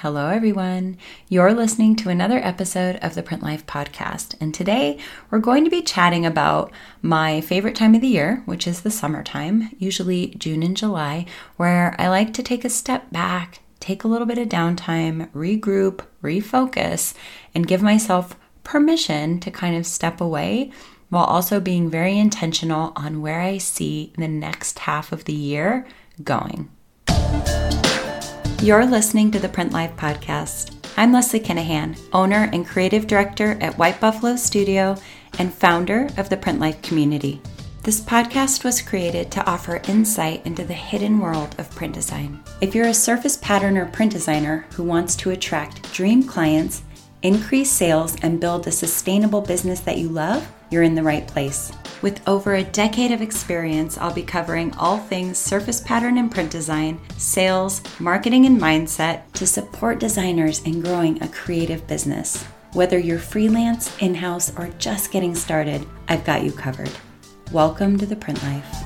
[0.00, 0.98] Hello, everyone.
[1.30, 4.34] You're listening to another episode of the Print Life podcast.
[4.42, 4.98] And today
[5.30, 8.90] we're going to be chatting about my favorite time of the year, which is the
[8.90, 11.24] summertime, usually June and July,
[11.56, 16.04] where I like to take a step back, take a little bit of downtime, regroup,
[16.22, 17.14] refocus,
[17.54, 20.70] and give myself permission to kind of step away
[21.08, 25.86] while also being very intentional on where I see the next half of the year
[26.22, 26.68] going.
[28.62, 30.74] You're listening to the Print Life Podcast.
[30.96, 34.96] I'm Leslie Kinahan, owner and creative director at White Buffalo Studio
[35.38, 37.40] and founder of the Print Life community.
[37.82, 42.42] This podcast was created to offer insight into the hidden world of print design.
[42.62, 46.82] If you're a surface pattern or print designer who wants to attract dream clients,
[47.22, 51.72] increase sales, and build a sustainable business that you love, you're in the right place.
[52.02, 56.50] With over a decade of experience, I'll be covering all things surface pattern and print
[56.50, 62.44] design, sales, marketing, and mindset to support designers in growing a creative business.
[62.74, 66.90] Whether you're freelance, in house, or just getting started, I've got you covered.
[67.50, 68.76] Welcome to the Print Life.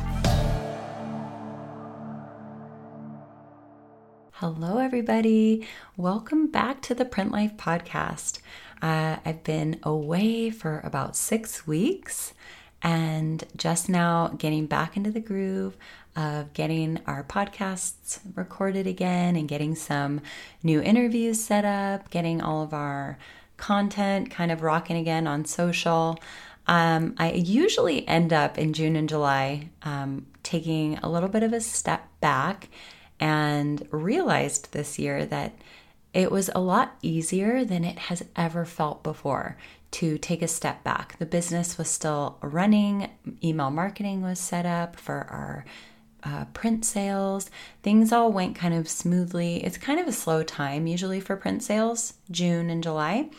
[4.35, 5.67] Hello, everybody.
[5.97, 8.39] Welcome back to the Print Life podcast.
[8.81, 12.35] Uh, I've been away for about six weeks
[12.83, 15.77] and just now getting back into the groove
[16.17, 20.21] of getting our podcasts recorded again and getting some
[20.63, 23.19] new interviews set up, getting all of our
[23.57, 26.19] content kind of rocking again on social.
[26.67, 31.53] Um, I usually end up in June and July um, taking a little bit of
[31.53, 32.69] a step back
[33.19, 35.53] and realized this year that
[36.13, 39.57] it was a lot easier than it has ever felt before
[39.93, 41.19] to take a step back.
[41.19, 43.11] The business was still running,
[43.43, 45.65] email marketing was set up for our
[46.23, 47.51] uh, print sales.
[47.83, 49.65] Things all went kind of smoothly.
[49.65, 53.31] It's kind of a slow time usually for print sales, June and July.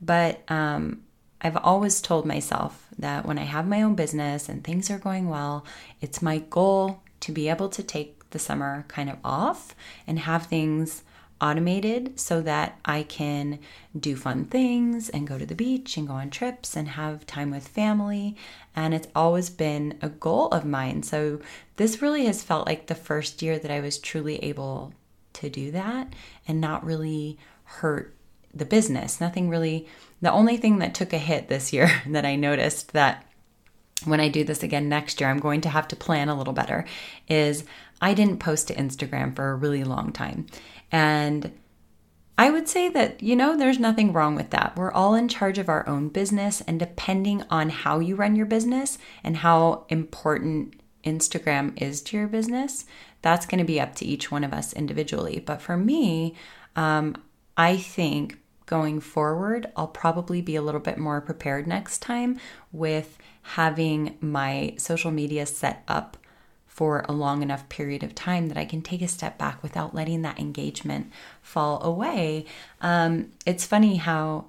[0.00, 1.02] But um,
[1.40, 5.28] I've always told myself that when I have my own business and things are going
[5.28, 5.64] well,
[6.00, 9.74] it's my goal to be able to take the summer kind of off
[10.06, 11.02] and have things
[11.40, 13.58] automated so that I can
[13.98, 17.50] do fun things and go to the beach and go on trips and have time
[17.50, 18.36] with family.
[18.74, 21.02] And it's always been a goal of mine.
[21.02, 21.40] So
[21.76, 24.92] this really has felt like the first year that I was truly able
[25.34, 26.12] to do that
[26.46, 28.14] and not really hurt
[28.54, 29.20] the business.
[29.20, 29.86] Nothing really,
[30.20, 33.24] the only thing that took a hit this year that I noticed that
[34.04, 36.52] when I do this again next year, I'm going to have to plan a little
[36.52, 36.84] better
[37.28, 37.64] is
[38.00, 40.46] I didn't post to Instagram for a really long time.
[40.90, 41.52] And
[42.36, 44.76] I would say that, you know, there's nothing wrong with that.
[44.76, 48.46] We're all in charge of our own business, and depending on how you run your
[48.46, 52.84] business and how important Instagram is to your business,
[53.22, 55.42] that's going to be up to each one of us individually.
[55.44, 56.36] But for me,
[56.76, 57.16] um,
[57.56, 62.38] I think going forward, I'll probably be a little bit more prepared next time
[62.70, 66.16] with having my social media set up
[66.78, 69.96] for a long enough period of time that I can take a step back without
[69.96, 71.10] letting that engagement
[71.42, 72.46] fall away.
[72.80, 74.44] Um, it's funny how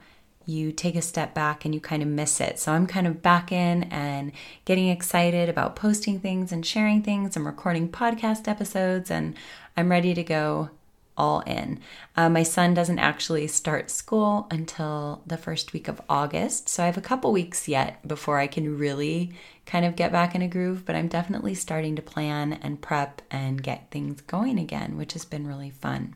[0.46, 2.60] you take a step back and you kind of miss it.
[2.60, 4.32] So I'm kind of back in and
[4.66, 9.36] getting excited about posting things and sharing things and recording podcast episodes, and
[9.76, 10.70] I'm ready to go
[11.20, 11.80] all in.
[12.16, 16.86] Uh, my son doesn't actually start school until the first week of August, so I
[16.88, 19.34] have a couple weeks yet before I can really
[19.66, 23.22] kind of get back in a groove, but I'm definitely starting to plan and prep
[23.30, 26.16] and get things going again, which has been really fun.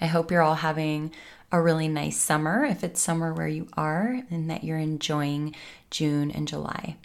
[0.00, 1.12] I hope you're all having
[1.50, 5.54] a really nice summer if it's summer where you are and that you're enjoying
[5.90, 6.96] June and July.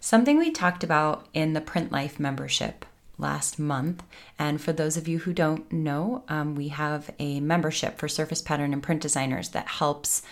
[0.00, 2.84] Something we talked about in the Print Life membership
[3.18, 4.02] last month.
[4.38, 8.40] And for those of you who don't know, um, we have a membership for surface
[8.40, 10.22] pattern and print designers that helps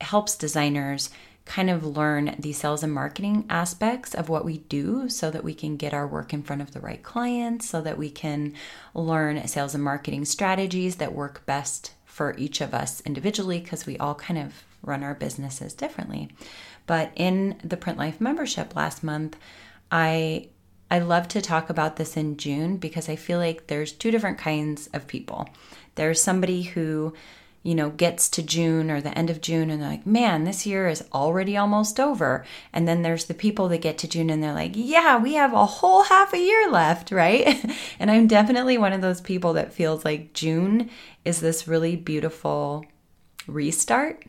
[0.00, 1.10] helps designers
[1.44, 5.54] kind of learn the sales and marketing aspects of what we do so that we
[5.54, 8.52] can get our work in front of the right clients, so that we can
[8.94, 13.96] learn sales and marketing strategies that work best for each of us individually because we
[13.96, 14.52] all kind of
[14.82, 16.28] run our businesses differently.
[16.86, 19.36] But in the Print Life membership last month,
[19.90, 20.48] I
[20.90, 24.38] I love to talk about this in June because I feel like there's two different
[24.38, 25.48] kinds of people.
[25.96, 27.12] There's somebody who,
[27.62, 30.64] you know, gets to June or the end of June and they're like, man, this
[30.64, 32.44] year is already almost over.
[32.72, 35.52] And then there's the people that get to June and they're like, yeah, we have
[35.52, 37.62] a whole half a year left, right?
[37.98, 40.88] and I'm definitely one of those people that feels like June
[41.24, 42.86] is this really beautiful
[43.46, 44.24] restart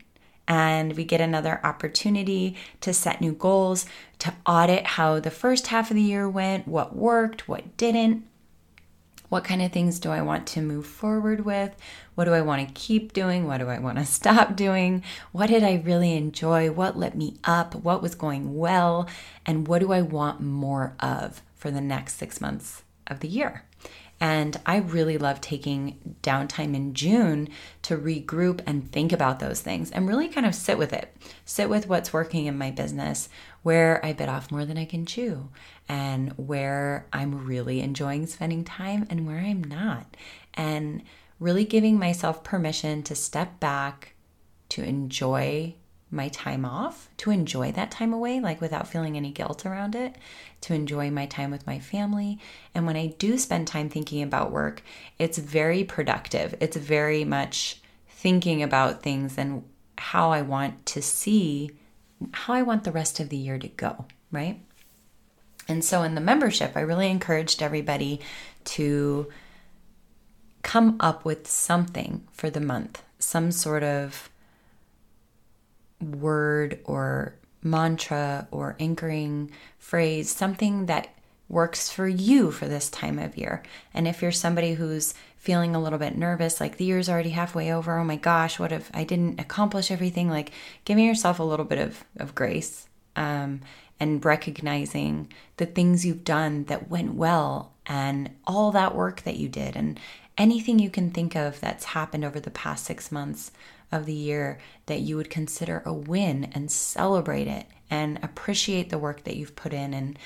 [0.50, 3.86] and we get another opportunity to set new goals,
[4.18, 8.26] to audit how the first half of the year went, what worked, what didn't.
[9.30, 11.76] What kind of things do I want to move forward with?
[12.16, 13.46] What do I want to keep doing?
[13.46, 15.04] What do I want to stop doing?
[15.32, 16.72] What did I really enjoy?
[16.72, 17.76] What lit me up?
[17.76, 19.08] What was going well?
[19.46, 23.66] And what do I want more of for the next six months of the year?
[24.22, 27.48] And I really love taking downtime in June
[27.84, 31.16] to regroup and think about those things and really kind of sit with it.
[31.46, 33.30] Sit with what's working in my business,
[33.64, 35.50] where I bit off more than I can chew,
[35.88, 40.18] and where I'm really enjoying spending time and where I'm not.
[40.54, 41.04] And
[41.40, 44.16] really giving myself permission to step back,
[44.70, 45.76] to enjoy
[46.12, 50.16] my time off, to enjoy that time away, like without feeling any guilt around it,
[50.62, 52.40] to enjoy my time with my family.
[52.74, 54.82] And when I do spend time thinking about work,
[55.20, 56.56] it's very productive.
[56.60, 59.64] It's very much thinking about things and
[59.98, 61.72] how I want to see,
[62.32, 64.60] how I want the rest of the year to go, right?
[65.68, 68.20] And so in the membership, I really encouraged everybody
[68.66, 69.30] to
[70.64, 74.30] come up with something for the month, some sort of
[76.02, 81.10] word or mantra or anchoring phrase, something that
[81.50, 83.64] works for you for this time of year.
[83.94, 87.74] And if you're somebody who's feeling a little bit nervous, like the year's already halfway
[87.74, 90.30] over, oh my gosh, what if I didn't accomplish everything?
[90.30, 90.52] Like
[90.86, 93.62] giving yourself a little bit of, of grace um,
[94.00, 99.50] and recognizing the things you've done that went well and all that work that you
[99.50, 100.00] did and
[100.38, 103.52] anything you can think of that's happened over the past six months
[103.92, 108.98] of the year that you would consider a win and celebrate it and appreciate the
[108.98, 110.18] work that you've put in and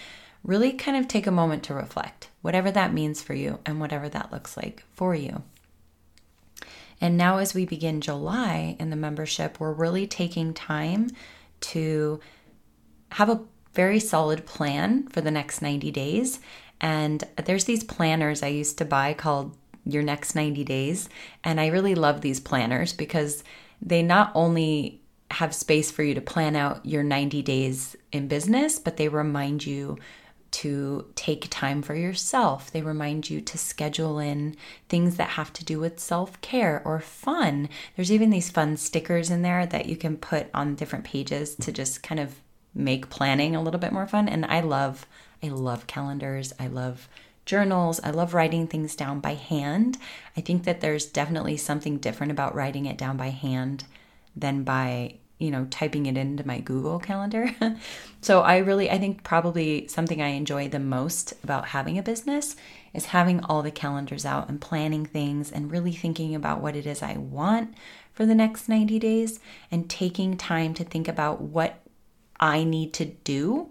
[0.44, 4.10] really kind of take a moment to reflect, whatever that means for you and whatever
[4.10, 5.44] that looks like for you.
[7.00, 11.10] And now, as we begin July in the membership, we're really taking time
[11.62, 12.19] to
[13.13, 13.42] have a
[13.74, 16.39] very solid plan for the next 90 days.
[16.80, 21.09] And there's these planners I used to buy called Your Next 90 Days.
[21.44, 23.44] And I really love these planners because
[23.81, 25.01] they not only
[25.31, 29.65] have space for you to plan out your 90 days in business, but they remind
[29.65, 29.97] you
[30.51, 32.71] to take time for yourself.
[32.71, 34.56] They remind you to schedule in
[34.88, 37.68] things that have to do with self care or fun.
[37.95, 41.71] There's even these fun stickers in there that you can put on different pages to
[41.71, 42.36] just kind of
[42.75, 44.29] make planning a little bit more fun.
[44.29, 45.07] And I love,
[45.41, 46.53] I love calendars.
[46.59, 47.09] I love
[47.45, 47.99] journals.
[48.03, 49.97] I love writing things down by hand.
[50.37, 53.85] I think that there's definitely something different about writing it down by hand
[54.35, 57.53] than by you know typing it into my google calendar
[58.21, 62.55] so i really i think probably something i enjoy the most about having a business
[62.93, 66.85] is having all the calendars out and planning things and really thinking about what it
[66.85, 67.73] is i want
[68.13, 71.79] for the next 90 days and taking time to think about what
[72.39, 73.69] i need to do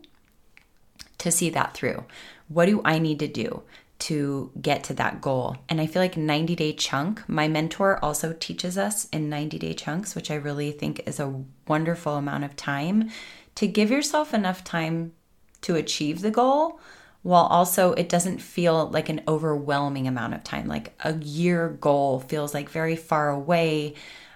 [1.17, 2.05] to see that through
[2.53, 3.63] what do i need to do
[4.03, 5.57] to get to that goal.
[5.69, 9.75] And I feel like 90 day chunk, my mentor also teaches us in 90 day
[9.75, 13.11] chunks, which I really think is a wonderful amount of time
[13.55, 15.13] to give yourself enough time
[15.61, 16.81] to achieve the goal
[17.23, 20.67] while also it doesn't feel like an overwhelming amount of time.
[20.67, 23.95] Like a year goal feels like very far away.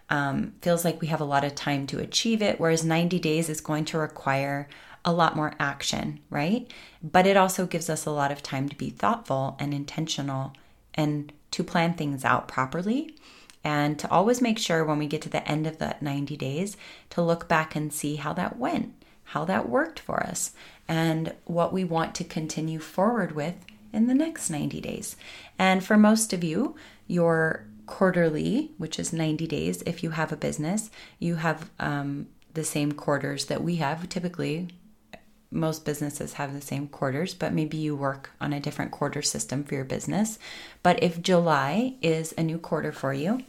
[0.09, 3.49] Um, feels like we have a lot of time to achieve it, whereas 90 days
[3.49, 4.69] is going to require
[5.07, 6.71] a lot more action, right?
[7.03, 10.53] But it also gives us a lot of time to be thoughtful and intentional
[10.95, 13.17] and to plan things out properly
[13.63, 16.77] and to always make sure when we get to the end of that 90 days
[17.11, 18.93] to look back and see how that went,
[19.25, 20.53] how that worked for us,
[20.89, 23.55] and what we want to continue forward with
[23.93, 25.17] in the next 90 days.
[25.59, 26.75] And for most of you,
[27.07, 32.65] your quarterly, which is 90 days, if you have a business, you have um, the
[32.65, 34.69] same quarters that we have typically
[35.51, 39.65] most businesses have the same quarters, but maybe you work on a different quarter system
[39.65, 40.39] for your business.
[40.83, 43.43] But if July is a new quarter for you,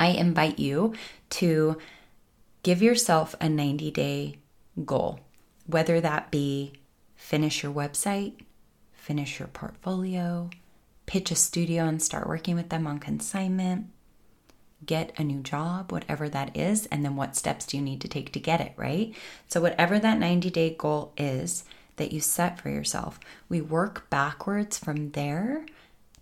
[0.00, 0.94] I invite you
[1.30, 1.78] to
[2.62, 4.38] give yourself a 90 day
[4.84, 5.20] goal,
[5.66, 6.72] whether that be
[7.14, 8.34] finish your website,
[8.92, 10.50] finish your portfolio,
[11.06, 13.86] pitch a studio and start working with them on consignment,
[14.86, 18.08] get a new job, whatever that is, and then what steps do you need to
[18.08, 19.14] take to get it, right?
[19.48, 21.64] So, whatever that 90 day goal is
[21.96, 25.66] that you set for yourself, we work backwards from there,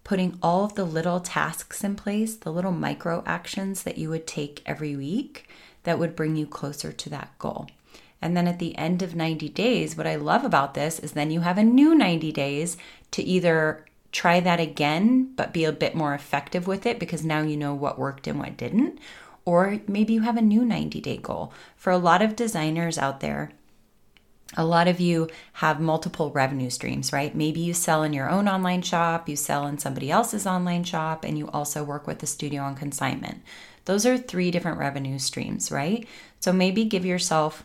[0.04, 4.26] putting all of the little tasks in place, the little micro actions that you would
[4.26, 5.48] take every week
[5.84, 7.66] that would bring you closer to that goal.
[8.20, 11.30] And then at the end of 90 days, what I love about this is then
[11.30, 12.76] you have a new 90 days
[13.10, 17.42] to either try that again, but be a bit more effective with it because now
[17.42, 18.98] you know what worked and what didn't.
[19.44, 21.52] Or maybe you have a new 90 day goal.
[21.76, 23.50] For a lot of designers out there,
[24.56, 27.34] a lot of you have multiple revenue streams, right?
[27.34, 31.24] Maybe you sell in your own online shop, you sell in somebody else's online shop,
[31.24, 33.42] and you also work with the studio on consignment.
[33.86, 36.06] Those are three different revenue streams, right?
[36.38, 37.64] So maybe give yourself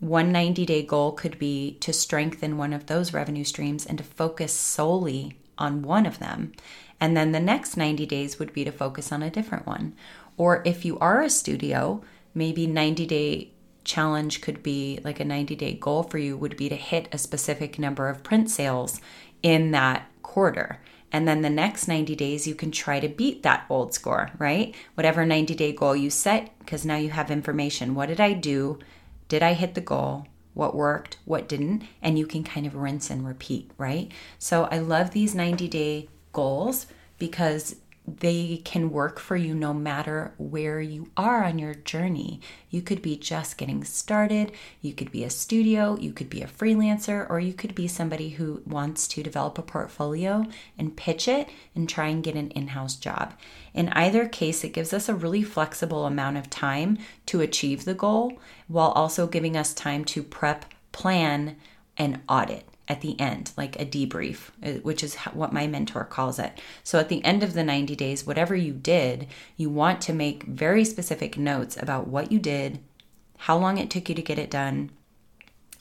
[0.00, 4.04] one 90 day goal could be to strengthen one of those revenue streams and to
[4.04, 6.52] focus solely on one of them.
[7.00, 9.94] And then the next 90 days would be to focus on a different one.
[10.36, 12.02] Or if you are a studio,
[12.34, 13.50] maybe 90 day
[13.84, 17.18] challenge could be like a 90 day goal for you would be to hit a
[17.18, 19.00] specific number of print sales
[19.42, 20.80] in that quarter.
[21.12, 24.74] And then the next 90 days, you can try to beat that old score, right?
[24.94, 27.94] Whatever 90 day goal you set, because now you have information.
[27.94, 28.80] What did I do?
[29.28, 30.26] Did I hit the goal?
[30.54, 31.18] What worked?
[31.24, 31.82] What didn't?
[32.00, 34.10] And you can kind of rinse and repeat, right?
[34.38, 36.86] So I love these 90 day goals
[37.18, 42.38] because they can work for you no matter where you are on your journey.
[42.68, 46.46] You could be just getting started, you could be a studio, you could be a
[46.46, 50.44] freelancer, or you could be somebody who wants to develop a portfolio
[50.78, 53.32] and pitch it and try and get an in house job.
[53.72, 57.94] In either case, it gives us a really flexible amount of time to achieve the
[57.94, 61.56] goal while also giving us time to prep, plan,
[61.96, 66.38] and audit at the end, like a debrief, uh, which is what my mentor calls
[66.38, 66.60] it.
[66.82, 69.26] So at the end of the 90 days, whatever you did,
[69.56, 72.80] you want to make very specific notes about what you did,
[73.38, 74.90] how long it took you to get it done.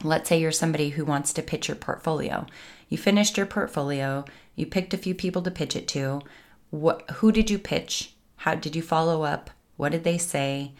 [0.02, 2.46] Let's say you're somebody who wants to pitch your portfolio.
[2.88, 6.22] You finished your portfolio, you picked a few people to pitch it to.
[6.70, 8.14] What who did you pitch?
[8.38, 9.50] How did you follow up?
[9.78, 10.74] What did they say?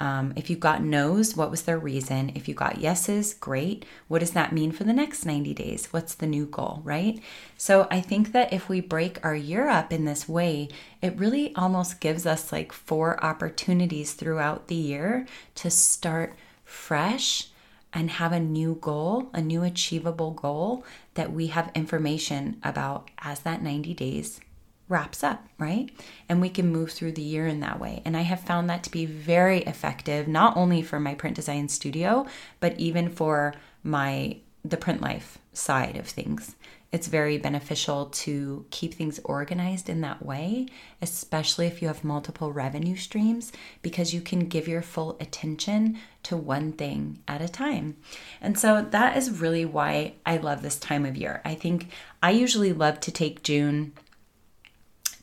[0.00, 2.30] Um, if you got no's, what was their reason?
[2.34, 3.84] If you got yeses, great.
[4.06, 5.88] What does that mean for the next 90 days?
[5.92, 7.20] What's the new goal, right?
[7.56, 10.68] So I think that if we break our year up in this way,
[11.02, 15.26] it really almost gives us like four opportunities throughout the year
[15.56, 17.48] to start fresh
[17.92, 23.40] and have a new goal, a new achievable goal that we have information about as
[23.40, 24.40] that 90 days
[24.88, 25.90] wraps up, right?
[26.28, 28.02] And we can move through the year in that way.
[28.04, 31.68] And I have found that to be very effective, not only for my print design
[31.68, 32.26] studio,
[32.60, 36.56] but even for my the print life side of things.
[36.90, 40.68] It's very beneficial to keep things organized in that way,
[41.02, 43.52] especially if you have multiple revenue streams,
[43.82, 47.98] because you can give your full attention to one thing at a time.
[48.40, 51.42] And so that is really why I love this time of year.
[51.44, 51.88] I think
[52.22, 53.92] I usually love to take June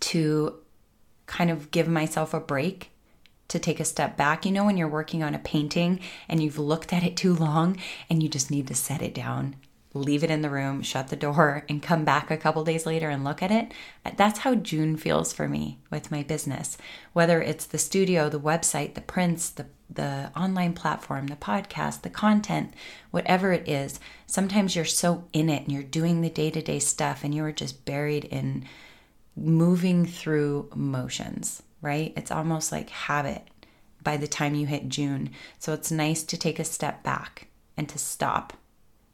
[0.06, 0.54] to
[1.26, 2.92] kind of give myself a break
[3.48, 4.46] to take a step back.
[4.46, 7.78] You know, when you're working on a painting and you've looked at it too long
[8.10, 9.56] and you just need to set it down,
[9.96, 13.10] leave it in the room, shut the door, and come back a couple days later
[13.10, 13.72] and look at it.
[14.16, 16.78] That's how June feels for me with my business.
[17.14, 22.10] Whether it's the studio, the website, the prints, the the online platform, the podcast, the
[22.10, 22.74] content,
[23.12, 26.80] whatever it is, sometimes you're so in it and you're doing the day to day
[26.80, 28.66] stuff and you're just buried in
[29.36, 32.14] moving through motions, right?
[32.16, 33.44] It's almost like habit
[34.04, 35.32] by the time you hit June.
[35.60, 38.54] So it's nice to take a step back and to stop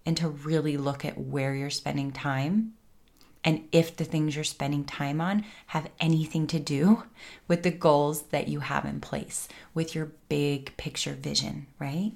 [0.05, 2.73] and to really look at where you're spending time
[3.43, 7.03] and if the things you're spending time on have anything to do
[7.47, 12.11] with the goals that you have in place, with your big picture vision, right?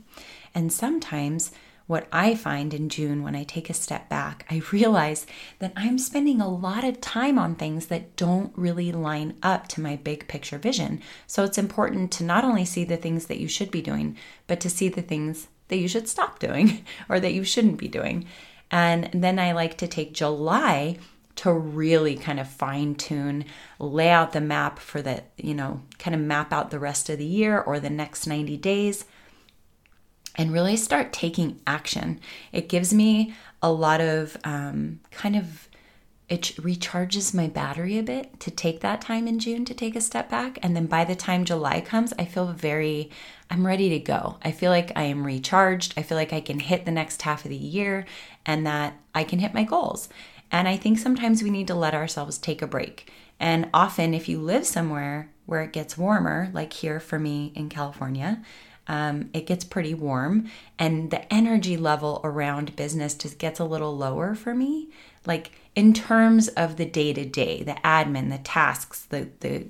[0.53, 1.51] And sometimes
[1.87, 5.27] what I find in June when I take a step back, I realize
[5.59, 9.81] that I'm spending a lot of time on things that don't really line up to
[9.81, 11.01] my big picture vision.
[11.27, 14.59] So it's important to not only see the things that you should be doing, but
[14.61, 18.25] to see the things that you should stop doing or that you shouldn't be doing.
[18.71, 20.97] And then I like to take July
[21.35, 23.45] to really kind of fine tune,
[23.77, 27.19] lay out the map for the, you know, kind of map out the rest of
[27.19, 29.05] the year or the next 90 days
[30.35, 32.19] and really start taking action.
[32.51, 35.69] It gives me a lot of um, kind of
[36.27, 40.01] it recharges my battery a bit to take that time in June to take a
[40.01, 40.57] step back.
[40.63, 43.11] And then by the time July comes, I feel very,
[43.51, 44.37] I'm ready to go.
[44.41, 45.93] I feel like I am recharged.
[45.95, 48.07] I feel like I can hit the next half of the year
[48.43, 50.09] and that I can hit my goals.
[50.51, 53.11] And I think sometimes we need to let ourselves take a break.
[53.39, 57.69] And often, if you live somewhere where it gets warmer, like here for me in
[57.69, 58.41] California,
[58.87, 63.95] um, it gets pretty warm and the energy level around business just gets a little
[63.97, 64.89] lower for me.
[65.25, 69.65] Like in terms of the day to day the admin the tasks the the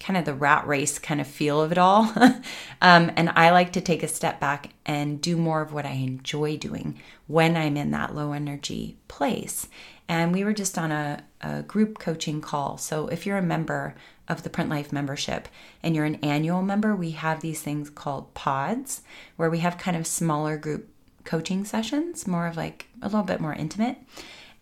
[0.00, 2.12] kind of the rat race kind of feel of it all
[2.82, 5.92] um, and i like to take a step back and do more of what i
[5.92, 9.68] enjoy doing when i'm in that low energy place
[10.08, 13.94] and we were just on a, a group coaching call so if you're a member
[14.28, 15.48] of the Print Life membership
[15.82, 19.02] and you're an annual member, we have these things called pods
[19.36, 20.88] where we have kind of smaller group
[21.24, 23.98] coaching sessions, more of like a little bit more intimate.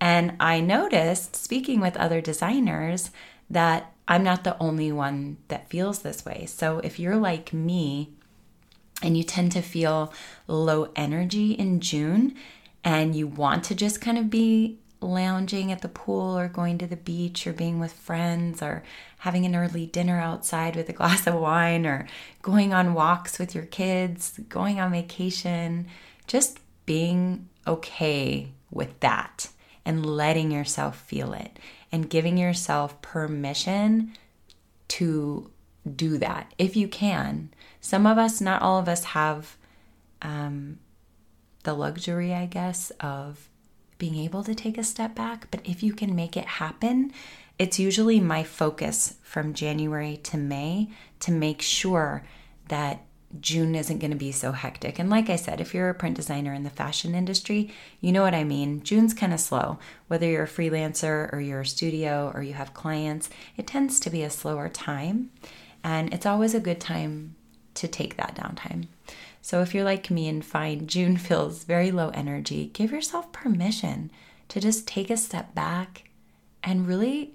[0.00, 3.11] And I noticed speaking with other designers
[3.49, 6.47] that I'm not the only one that feels this way.
[6.47, 8.11] So if you're like me
[9.02, 10.12] and you tend to feel
[10.47, 12.35] low energy in June
[12.82, 16.87] and you want to just kind of be lounging at the pool or going to
[16.87, 18.83] the beach or being with friends or
[19.19, 22.07] having an early dinner outside with a glass of wine or
[22.42, 25.87] going on walks with your kids, going on vacation,
[26.26, 29.49] just being okay with that
[29.85, 31.59] and letting yourself feel it
[31.92, 34.12] and giving yourself permission
[34.88, 35.50] to
[35.97, 37.50] do that if you can.
[37.80, 39.57] Some of us, not all of us, have
[40.23, 40.78] um,
[41.64, 43.50] the luxury, I guess, of
[44.00, 45.47] being able to take a step back.
[45.52, 47.12] But if you can make it happen,
[47.57, 50.88] it's usually my focus from January to May
[51.21, 52.25] to make sure
[52.66, 53.04] that
[53.40, 54.99] June isn't going to be so hectic.
[54.99, 58.23] And like I said, if you're a print designer in the fashion industry, you know
[58.23, 58.83] what I mean.
[58.83, 59.78] June's kind of slow.
[60.09, 64.11] Whether you're a freelancer or you're a studio or you have clients, it tends to
[64.11, 65.30] be a slower time.
[65.85, 67.37] And it's always a good time
[67.75, 68.87] to take that downtime.
[69.43, 74.11] So if you're like me and find June feels very low energy, give yourself permission
[74.49, 76.11] to just take a step back
[76.62, 77.35] and really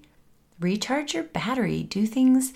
[0.60, 1.84] recharge your battery.
[1.84, 2.54] Do things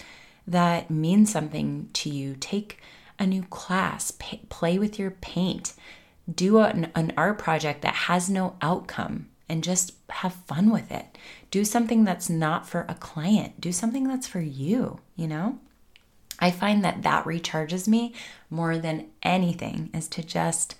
[0.48, 2.36] that mean something to you.
[2.40, 2.80] Take
[3.18, 5.74] a new class, pay, play with your paint,
[6.34, 11.18] do an, an art project that has no outcome and just have fun with it.
[11.52, 15.60] Do something that's not for a client, do something that's for you, you know?
[16.39, 18.13] I find that that recharges me
[18.50, 20.75] more than anything is to just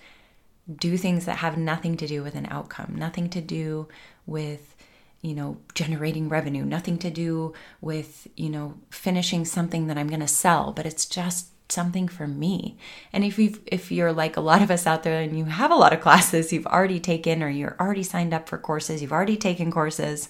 [0.78, 3.88] do things that have nothing to do with an outcome, nothing to do
[4.26, 4.76] with
[5.22, 10.20] you know generating revenue, nothing to do with you know finishing something that I'm going
[10.20, 12.76] to sell, but it's just something for me.
[13.12, 15.70] And if you if you're like a lot of us out there and you have
[15.70, 19.12] a lot of classes you've already taken or you're already signed up for courses, you've
[19.12, 20.28] already taken courses,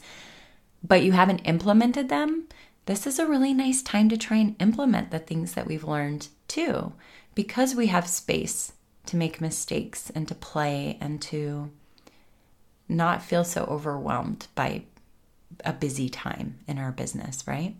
[0.82, 2.46] but you haven't implemented them,
[2.86, 6.28] this is a really nice time to try and implement the things that we've learned
[6.48, 6.92] too,
[7.34, 8.72] because we have space
[9.06, 11.70] to make mistakes and to play and to
[12.88, 14.82] not feel so overwhelmed by
[15.64, 17.76] a busy time in our business, right?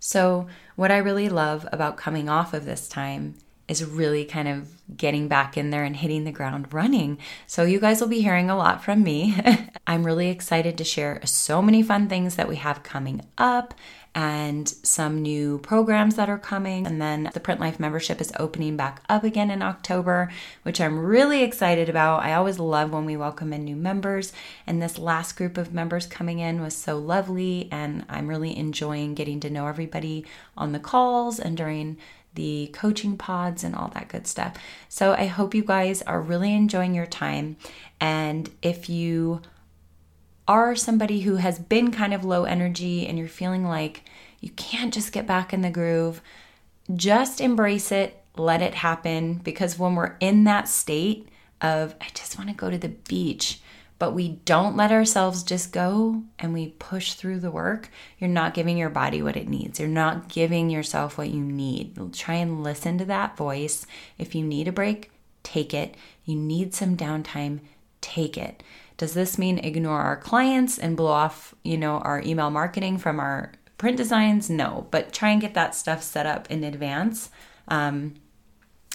[0.00, 3.34] So, what I really love about coming off of this time
[3.72, 7.18] is really kind of getting back in there and hitting the ground running.
[7.46, 9.34] So, you guys will be hearing a lot from me.
[9.86, 13.74] I'm really excited to share so many fun things that we have coming up
[14.14, 16.86] and some new programs that are coming.
[16.86, 20.30] And then the Print Life membership is opening back up again in October,
[20.64, 22.22] which I'm really excited about.
[22.22, 24.32] I always love when we welcome in new members,
[24.66, 29.14] and this last group of members coming in was so lovely, and I'm really enjoying
[29.14, 31.96] getting to know everybody on the calls and during
[32.34, 34.56] the coaching pods and all that good stuff.
[34.88, 37.56] So I hope you guys are really enjoying your time.
[38.00, 39.42] And if you
[40.48, 44.04] are somebody who has been kind of low energy and you're feeling like
[44.40, 46.20] you can't just get back in the groove,
[46.94, 49.34] just embrace it, let it happen.
[49.34, 51.28] Because when we're in that state
[51.60, 53.60] of, I just want to go to the beach,
[54.02, 57.88] but we don't let ourselves just go and we push through the work,
[58.18, 59.78] you're not giving your body what it needs.
[59.78, 62.12] You're not giving yourself what you need.
[62.12, 63.86] Try and listen to that voice.
[64.18, 65.12] If you need a break,
[65.44, 65.94] take it.
[66.24, 67.60] You need some downtime,
[68.00, 68.64] take it.
[68.96, 73.20] Does this mean ignore our clients and blow off, you know, our email marketing from
[73.20, 74.50] our print designs?
[74.50, 77.30] No, but try and get that stuff set up in advance,
[77.68, 78.14] um,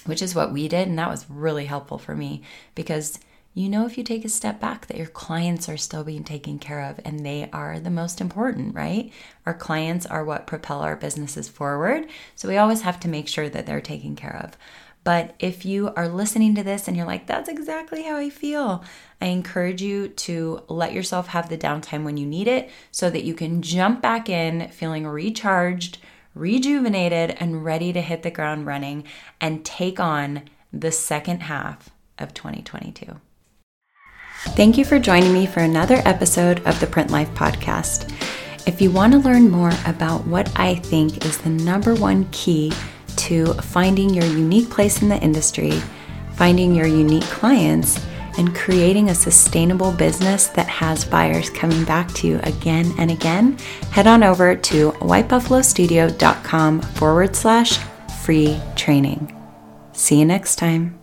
[0.06, 0.90] which is what we did.
[0.90, 2.42] And that was really helpful for me
[2.76, 3.20] because
[3.58, 6.60] you know, if you take a step back, that your clients are still being taken
[6.60, 9.12] care of and they are the most important, right?
[9.48, 12.08] Our clients are what propel our businesses forward.
[12.36, 14.56] So we always have to make sure that they're taken care of.
[15.04, 18.84] But if you are listening to this and you're like, that's exactly how I feel,
[19.20, 23.24] I encourage you to let yourself have the downtime when you need it so that
[23.24, 25.98] you can jump back in feeling recharged,
[26.36, 29.04] rejuvenated, and ready to hit the ground running
[29.42, 31.90] and take on the second half
[32.20, 33.20] of 2022.
[34.56, 38.12] Thank you for joining me for another episode of the Print Life Podcast.
[38.68, 42.74] If you want to learn more about what I think is the number one key
[43.18, 45.72] to finding your unique place in the industry,
[46.34, 48.04] finding your unique clients,
[48.38, 53.58] and creating a sustainable business that has buyers coming back to you again and again,
[53.92, 57.80] head on over to whitebuffalostudio.com forward slash
[58.24, 59.34] free training.
[59.94, 60.97] See you next time.